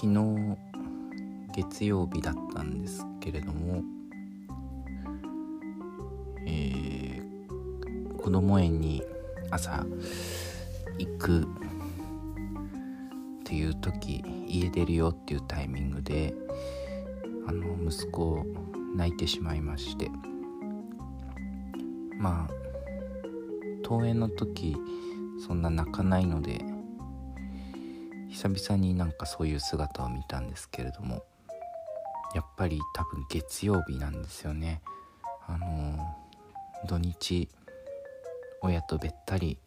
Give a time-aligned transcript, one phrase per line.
[0.00, 0.56] 昨日
[1.54, 3.82] 月曜日だったんですけれども、
[6.46, 9.02] えー、子供園に
[9.50, 9.84] 朝
[10.96, 11.46] 行くっ
[13.44, 16.32] ていう時家出るよっていうタイミングで
[17.46, 18.46] あの息子を
[18.96, 20.10] 泣いてしまいまして
[22.16, 22.52] まあ
[23.84, 24.78] 登園の時
[25.46, 26.64] そんな泣かないので
[28.30, 31.24] 久々になんかそういう姿を見たんですけれども
[32.34, 34.80] やっぱり多分月曜日なんですよね。
[35.48, 36.16] あの
[36.86, 37.48] 土日
[38.62, 39.58] 親とべったり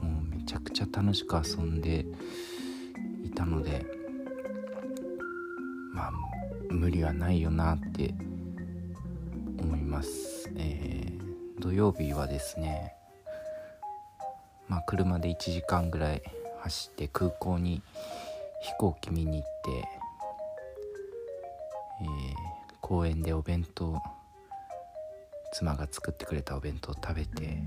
[0.00, 2.06] もうめちゃくちゃ楽しく遊んで
[3.22, 3.84] いたので
[5.92, 6.12] まあ
[6.70, 8.14] 無理はないよなって
[9.60, 12.94] 思います、えー、土曜日はですね
[14.66, 16.22] まあ車で1時間ぐらい
[16.66, 17.80] 走って空港に
[18.60, 19.70] 飛行機見に行って、
[22.02, 24.02] えー、公園でお弁当
[25.52, 27.62] 妻が作ってくれたお弁当を食べて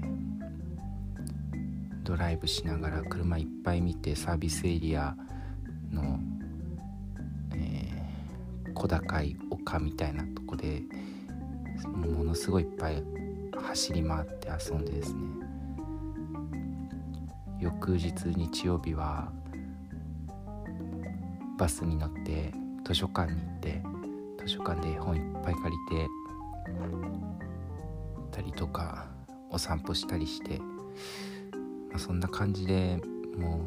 [2.03, 5.15] ドライブしながら車いっぱい見てサービスエリア
[5.93, 6.19] の、
[7.55, 10.81] えー、小高い丘みたいなとこで
[11.85, 13.01] ものすごいいっぱい
[13.63, 15.19] 走り回って遊んでですね。
[17.59, 19.31] 翌日日曜日は
[21.57, 22.53] バスに乗って
[22.85, 23.81] 図書館に行って
[24.39, 26.07] 図書館で絵本いっぱい借りて
[28.31, 29.07] たりとか
[29.49, 30.65] お散歩したりして、ま
[31.95, 33.01] あ、そんな感じで
[33.37, 33.59] もう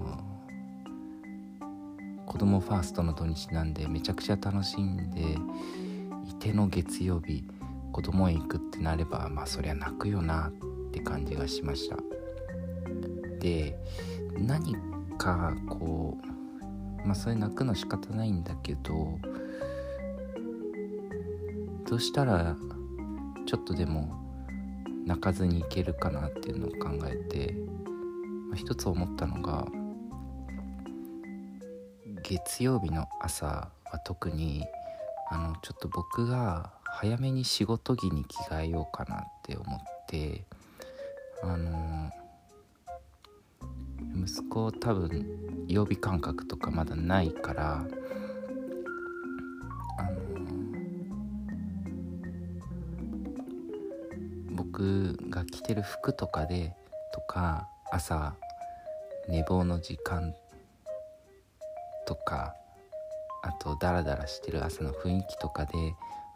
[2.27, 5.36] 子供ファーストの土日なんでめちゃくちゃ楽しんで
[6.27, 7.44] いての月曜日
[7.92, 10.52] 子供へ行くってなればまあそりゃ泣くよなっ
[10.92, 12.11] て感じがしました。
[13.42, 13.76] で
[14.38, 14.76] 何
[15.18, 16.16] かこ
[17.02, 19.18] うまあそれ泣くの仕方ないんだけど
[21.89, 22.56] どうしたら
[23.44, 24.14] ちょっとでも
[25.05, 27.52] 泣かずにいけるかなっていうのを考えて、
[28.48, 29.67] まあ、一つ思ったのが
[32.22, 34.64] 月曜日の朝は特に
[35.30, 40.44] あのちょっと僕が早めに仕事着に着替えようかなって思って
[41.42, 41.92] あの
[44.24, 45.27] 息子多分
[45.66, 47.84] 曜日感覚とかまだないから
[49.98, 50.20] あの
[54.52, 56.72] 僕が着てる服とかで
[57.12, 58.36] とか朝
[59.28, 60.34] 寝坊の時間
[62.06, 62.55] とか
[63.42, 65.72] あとダラダラしてる朝の雰囲気とかで、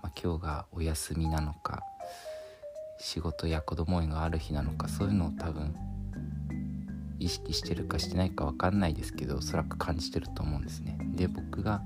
[0.03, 1.83] まあ、今日がお休みなのか
[2.99, 5.77] 仕事や子供園がある日なのかそういうのを多分
[7.19, 11.83] 意識してるかしてないか分かんないですけどおそらく感じてると思うんですねで僕が、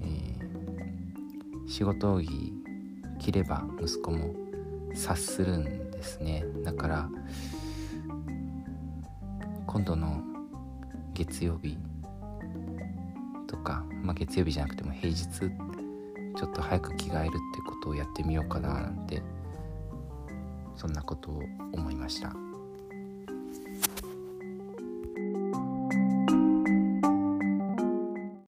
[0.00, 2.52] えー、仕事着
[3.20, 4.34] 着れば息子も
[4.94, 7.08] 察するんですねだから
[9.66, 10.22] 今度の
[11.14, 11.78] 月曜日
[13.46, 19.22] とか、まあ、月曜日じゃなくても平日ちょっと早く着替えるってことをやってみようかななんて
[20.76, 22.43] そんなことを思いました。